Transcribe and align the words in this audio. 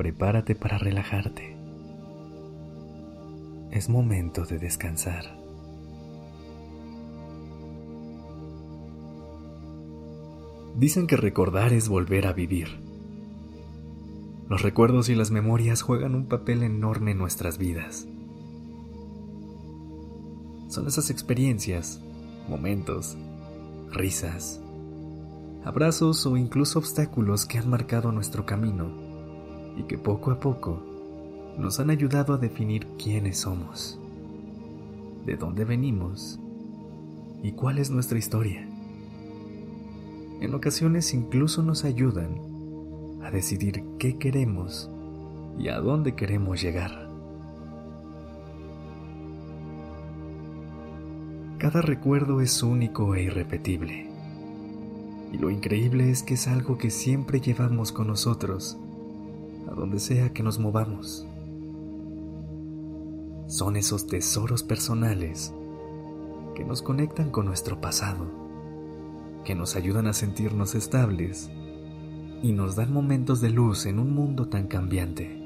Prepárate 0.00 0.54
para 0.54 0.78
relajarte. 0.78 1.58
Es 3.70 3.90
momento 3.90 4.46
de 4.46 4.58
descansar. 4.58 5.38
Dicen 10.74 11.06
que 11.06 11.18
recordar 11.18 11.74
es 11.74 11.90
volver 11.90 12.26
a 12.26 12.32
vivir. 12.32 12.80
Los 14.48 14.62
recuerdos 14.62 15.10
y 15.10 15.14
las 15.14 15.30
memorias 15.30 15.82
juegan 15.82 16.14
un 16.14 16.28
papel 16.28 16.62
enorme 16.62 17.10
en 17.10 17.18
nuestras 17.18 17.58
vidas. 17.58 18.08
Son 20.68 20.86
esas 20.86 21.10
experiencias, 21.10 22.00
momentos, 22.48 23.18
risas, 23.92 24.62
abrazos 25.62 26.24
o 26.24 26.38
incluso 26.38 26.78
obstáculos 26.78 27.44
que 27.44 27.58
han 27.58 27.68
marcado 27.68 28.12
nuestro 28.12 28.46
camino 28.46 29.09
y 29.80 29.84
que 29.84 29.96
poco 29.96 30.30
a 30.30 30.38
poco 30.38 30.78
nos 31.58 31.80
han 31.80 31.88
ayudado 31.88 32.34
a 32.34 32.36
definir 32.36 32.86
quiénes 33.02 33.38
somos, 33.38 33.98
de 35.24 35.36
dónde 35.36 35.64
venimos 35.64 36.38
y 37.42 37.52
cuál 37.52 37.78
es 37.78 37.90
nuestra 37.90 38.18
historia. 38.18 38.68
En 40.42 40.54
ocasiones 40.54 41.14
incluso 41.14 41.62
nos 41.62 41.84
ayudan 41.84 42.28
a 43.22 43.30
decidir 43.30 43.82
qué 43.98 44.18
queremos 44.18 44.90
y 45.58 45.68
a 45.68 45.80
dónde 45.80 46.14
queremos 46.14 46.60
llegar. 46.60 47.08
Cada 51.56 51.80
recuerdo 51.80 52.42
es 52.42 52.62
único 52.62 53.14
e 53.14 53.22
irrepetible 53.22 54.10
y 55.32 55.38
lo 55.38 55.48
increíble 55.48 56.10
es 56.10 56.22
que 56.22 56.34
es 56.34 56.48
algo 56.48 56.76
que 56.76 56.90
siempre 56.90 57.40
llevamos 57.40 57.92
con 57.92 58.08
nosotros, 58.08 58.78
a 59.70 59.74
donde 59.74 59.98
sea 59.98 60.32
que 60.32 60.42
nos 60.42 60.58
movamos. 60.58 61.26
Son 63.46 63.76
esos 63.76 64.06
tesoros 64.06 64.62
personales 64.62 65.54
que 66.54 66.64
nos 66.64 66.82
conectan 66.82 67.30
con 67.30 67.46
nuestro 67.46 67.80
pasado, 67.80 68.26
que 69.44 69.54
nos 69.54 69.76
ayudan 69.76 70.06
a 70.06 70.12
sentirnos 70.12 70.74
estables 70.74 71.50
y 72.42 72.52
nos 72.52 72.76
dan 72.76 72.92
momentos 72.92 73.40
de 73.40 73.50
luz 73.50 73.86
en 73.86 73.98
un 73.98 74.14
mundo 74.14 74.48
tan 74.48 74.66
cambiante. 74.66 75.36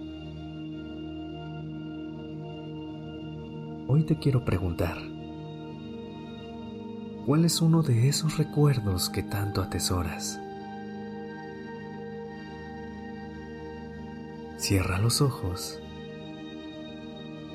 Hoy 3.86 4.04
te 4.04 4.18
quiero 4.18 4.44
preguntar, 4.44 4.96
¿Cuál 7.26 7.46
es 7.46 7.62
uno 7.62 7.82
de 7.82 8.06
esos 8.08 8.36
recuerdos 8.36 9.08
que 9.08 9.22
tanto 9.22 9.62
atesoras? 9.62 10.38
Cierra 14.66 14.96
los 14.96 15.20
ojos 15.20 15.78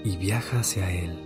y 0.03 0.15
viaja 0.17 0.59
hacia 0.59 0.91
él. 0.91 1.17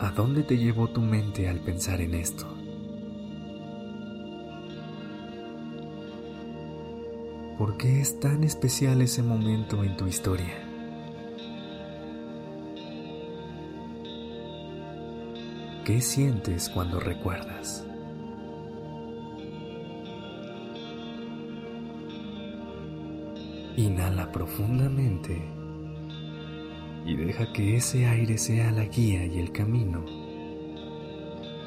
¿A 0.00 0.10
dónde 0.10 0.42
te 0.42 0.58
llevó 0.58 0.88
tu 0.88 1.02
mente 1.02 1.48
al 1.48 1.60
pensar 1.60 2.00
en 2.00 2.14
esto? 2.14 2.48
¿Por 7.56 7.76
qué 7.76 8.00
es 8.00 8.18
tan 8.18 8.42
especial 8.42 9.02
ese 9.02 9.22
momento 9.22 9.84
en 9.84 9.96
tu 9.96 10.08
historia? 10.08 10.66
¿Qué 15.84 16.00
sientes 16.00 16.68
cuando 16.68 16.98
recuerdas? 16.98 17.86
Inhala 23.76 24.32
profundamente 24.32 25.42
y 27.04 27.14
deja 27.14 27.52
que 27.52 27.76
ese 27.76 28.06
aire 28.06 28.38
sea 28.38 28.72
la 28.72 28.84
guía 28.86 29.26
y 29.26 29.38
el 29.38 29.52
camino 29.52 30.04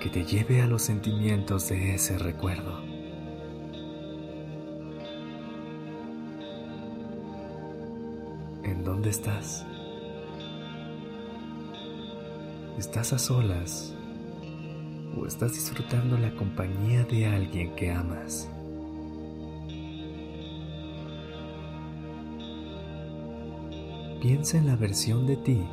que 0.01 0.09
te 0.09 0.25
lleve 0.25 0.61
a 0.61 0.67
los 0.67 0.81
sentimientos 0.81 1.69
de 1.69 1.93
ese 1.95 2.17
recuerdo. 2.17 2.81
¿En 8.63 8.83
dónde 8.83 9.11
estás? 9.11 9.65
¿Estás 12.77 13.13
a 13.13 13.19
solas 13.19 13.95
o 15.15 15.25
estás 15.25 15.53
disfrutando 15.53 16.17
la 16.17 16.33
compañía 16.35 17.03
de 17.03 17.27
alguien 17.27 17.75
que 17.75 17.91
amas. 17.91 18.49
Piensa 24.21 24.57
en 24.57 24.67
la 24.67 24.75
versión 24.75 25.25
de 25.25 25.37
ti 25.37 25.65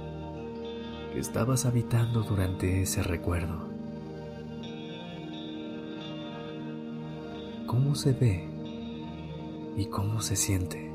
que 1.12 1.18
estabas 1.18 1.66
habitando 1.66 2.22
durante 2.22 2.82
ese 2.82 3.02
recuerdo. 3.02 3.68
¿Cómo 7.66 7.94
se 7.94 8.12
ve 8.12 8.48
y 9.76 9.86
cómo 9.86 10.20
se 10.20 10.36
siente? 10.36 10.90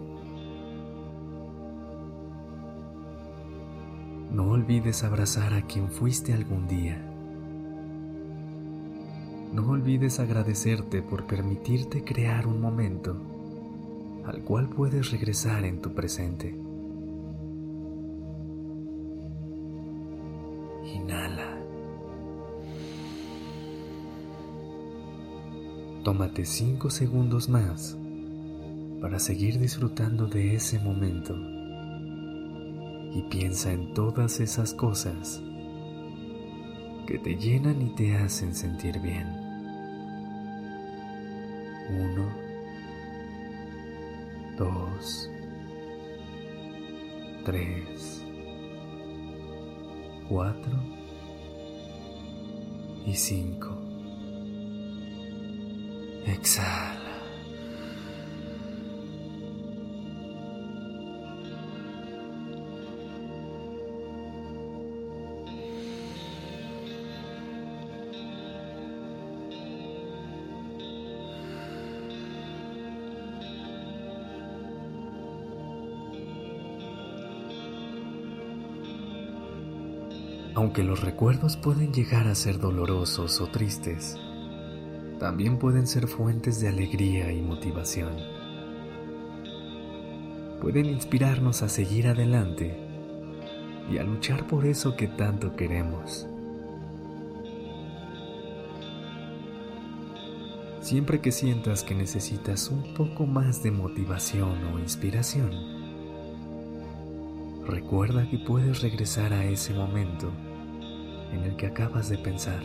No 4.32 4.50
olvides 4.50 5.04
abrazar 5.04 5.54
a 5.54 5.68
quien 5.68 5.90
fuiste 5.90 6.34
algún 6.34 6.68
día 6.68 7.12
no 9.54 9.70
olvides 9.70 10.22
agradecerte 10.22 11.02
por 11.02 11.26
permitirte 11.26 12.06
crear 12.06 12.48
un 12.48 12.62
momento 12.62 13.18
al 14.26 14.44
cual 14.44 14.70
puedes 14.70 15.12
regresar 15.12 15.66
en 15.66 15.82
tu 15.82 15.94
presente. 15.94 16.71
Inhala. 20.94 21.58
Tómate 26.04 26.46
cinco 26.46 26.90
segundos 26.90 27.48
más 27.48 27.98
para 29.02 29.20
seguir 29.20 29.60
disfrutando 29.60 30.28
de 30.28 30.56
ese 30.56 30.80
momento 30.80 31.36
y 33.14 33.24
piensa 33.30 33.72
en 33.72 33.94
todas 33.94 34.40
esas 34.40 34.74
cosas 34.74 35.42
que 37.06 37.20
te 37.20 37.36
llenan 37.36 37.82
y 37.82 37.96
te 37.96 38.16
hacen 38.16 38.56
sentir 38.56 39.00
bien. 39.00 39.28
Uno, 41.90 42.26
dos, 44.58 45.30
tres, 47.44 48.21
cuatro 50.32 50.72
y 53.06 53.14
cinco. 53.14 53.78
Exhala. 56.26 57.01
Aunque 80.54 80.84
los 80.84 81.02
recuerdos 81.02 81.56
pueden 81.56 81.94
llegar 81.94 82.28
a 82.28 82.36
ser 82.36 82.60
dolorosos 82.60 83.40
o 83.40 83.48
tristes, 83.48 84.18
también 85.18 85.58
pueden 85.58 85.88
ser 85.88 86.08
fuentes 86.08 86.60
de 86.60 86.68
alegría 86.68 87.32
y 87.32 87.42
motivación. 87.42 88.12
Pueden 90.60 90.88
inspirarnos 90.88 91.62
a 91.62 91.70
seguir 91.70 92.08
adelante 92.08 92.78
y 93.90 93.98
a 93.98 94.04
luchar 94.04 94.46
por 94.48 94.66
eso 94.66 94.96
que 94.98 95.08
tanto 95.08 95.56
queremos. 95.56 96.28
Siempre 100.82 101.22
que 101.22 101.32
sientas 101.32 101.84
que 101.84 101.96
necesitas 101.96 102.70
un 102.70 102.94
poco 102.94 103.26
más 103.26 103.64
de 103.64 103.72
motivación 103.72 104.66
o 104.74 104.80
inspiración, 104.80 105.81
recuerda 107.66 108.28
que 108.30 108.38
puedes 108.38 108.82
regresar 108.82 109.34
a 109.34 109.46
ese 109.46 109.74
momento 109.74 110.32
en 111.32 111.44
el 111.44 111.56
que 111.56 111.68
acabas 111.68 112.10
de 112.10 112.18
pensar. 112.18 112.62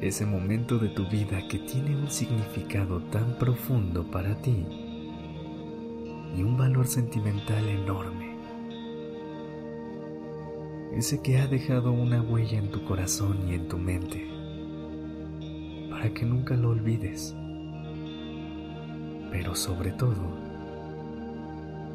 Ese 0.00 0.26
momento 0.26 0.78
de 0.78 0.88
tu 0.88 1.06
vida 1.08 1.46
que 1.48 1.60
tiene 1.60 1.96
un 1.96 2.10
significado 2.10 3.00
tan 3.04 3.38
profundo 3.38 4.10
para 4.10 4.34
ti 4.42 4.66
y 6.36 6.42
un 6.42 6.56
valor 6.56 6.86
sentimental 6.86 7.68
enorme. 7.68 8.36
Ese 10.92 11.22
que 11.22 11.38
ha 11.38 11.46
dejado 11.46 11.92
una 11.92 12.20
huella 12.20 12.58
en 12.58 12.70
tu 12.70 12.84
corazón 12.84 13.48
y 13.48 13.54
en 13.54 13.68
tu 13.68 13.78
mente, 13.78 14.28
para 15.88 16.12
que 16.12 16.26
nunca 16.26 16.54
lo 16.54 16.70
olvides. 16.70 17.36
Pero 19.32 19.54
sobre 19.54 19.92
todo, 19.92 20.52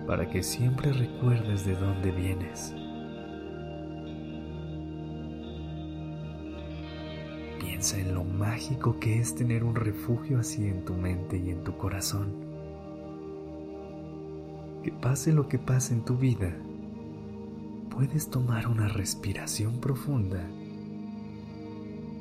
para 0.07 0.27
que 0.27 0.41
siempre 0.41 0.91
recuerdes 0.91 1.65
de 1.65 1.75
dónde 1.75 2.11
vienes. 2.11 2.73
Piensa 7.59 7.99
en 7.99 8.15
lo 8.15 8.23
mágico 8.23 8.99
que 8.99 9.19
es 9.19 9.35
tener 9.35 9.63
un 9.63 9.75
refugio 9.75 10.39
así 10.39 10.67
en 10.67 10.83
tu 10.83 10.95
mente 10.95 11.37
y 11.37 11.51
en 11.51 11.63
tu 11.63 11.77
corazón. 11.77 12.33
Que 14.83 14.91
pase 14.91 15.31
lo 15.31 15.47
que 15.47 15.59
pase 15.59 15.93
en 15.93 16.03
tu 16.03 16.17
vida, 16.17 16.55
puedes 17.91 18.31
tomar 18.31 18.67
una 18.67 18.87
respiración 18.87 19.79
profunda, 19.79 20.43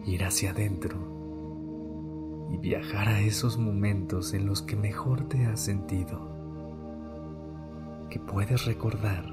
ir 0.04 0.24
hacia 0.24 0.50
adentro 0.50 1.15
y 2.50 2.58
viajar 2.58 3.08
a 3.08 3.20
esos 3.20 3.58
momentos 3.58 4.34
en 4.34 4.46
los 4.46 4.62
que 4.62 4.76
mejor 4.76 5.28
te 5.28 5.46
has 5.46 5.60
sentido 5.60 6.36
que 8.10 8.20
puedes 8.20 8.64
recordar 8.64 9.24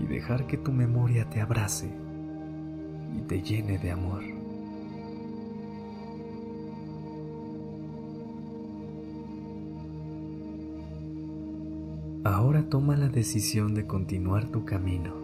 y 0.00 0.06
dejar 0.06 0.46
que 0.46 0.58
tu 0.58 0.72
memoria 0.72 1.28
te 1.30 1.40
abrace 1.40 1.90
y 3.16 3.20
te 3.22 3.40
llene 3.40 3.78
de 3.78 3.90
amor. 3.90 4.22
Ahora 12.24 12.68
toma 12.68 12.96
la 12.96 13.08
decisión 13.08 13.74
de 13.74 13.86
continuar 13.86 14.48
tu 14.48 14.64
camino, 14.64 15.14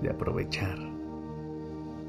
de 0.00 0.10
aprovechar 0.10 0.93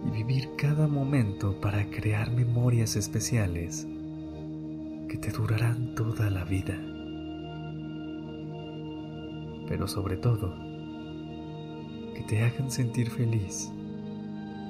y 0.05 0.11
vivir 0.11 0.49
cada 0.57 0.87
momento 0.87 1.59
para 1.59 1.89
crear 1.89 2.31
memorias 2.31 2.95
especiales 2.95 3.87
que 5.09 5.17
te 5.17 5.31
durarán 5.31 5.95
toda 5.95 6.29
la 6.29 6.43
vida 6.43 6.77
pero 9.67 9.87
sobre 9.87 10.17
todo, 10.17 10.55
que 12.13 12.23
te 12.27 12.41
hagan 12.43 12.69
sentir 12.71 13.09
feliz 13.09 13.71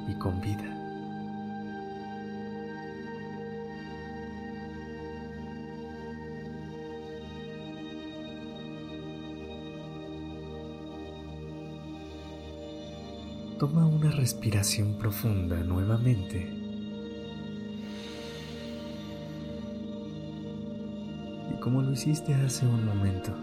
y 0.08 0.18
con 0.20 0.40
vida. 0.42 0.85
Toma 13.66 13.88
una 13.88 14.12
respiración 14.12 14.94
profunda 15.00 15.56
nuevamente. 15.64 16.48
Y 21.52 21.60
como 21.60 21.82
lo 21.82 21.92
hiciste 21.94 22.36
hace 22.36 22.68
un 22.68 22.86
momento, 22.86 23.34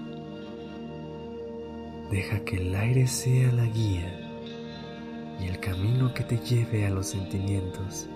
Deja 2.12 2.38
que 2.44 2.58
el 2.58 2.72
aire 2.76 3.08
sea 3.08 3.50
la 3.50 3.64
guía 3.64 4.30
y 5.40 5.46
el 5.46 5.58
camino 5.58 6.14
que 6.14 6.22
te 6.22 6.38
lleve 6.38 6.86
a 6.86 6.90
los 6.90 7.06
sentimientos 7.06 8.06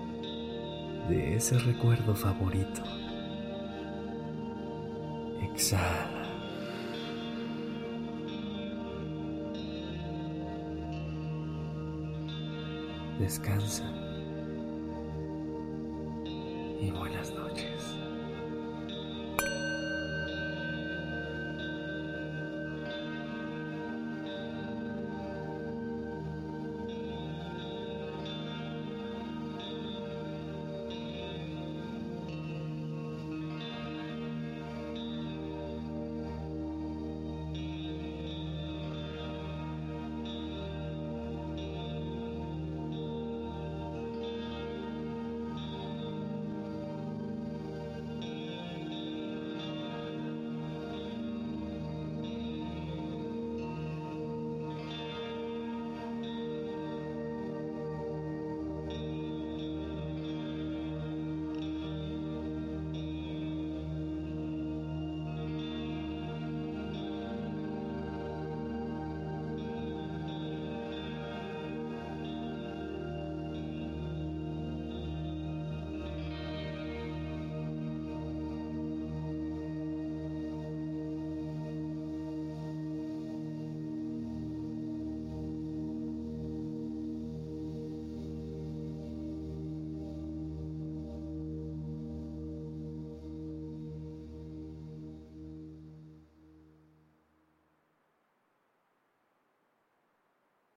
de 1.08 1.34
ese 1.34 1.58
recuerdo 1.58 2.14
favorito. 2.14 2.82
Exhala. 5.42 6.15
Descansa 13.18 13.84
y 16.80 16.90
buenas 16.90 17.32
noches. 17.32 17.75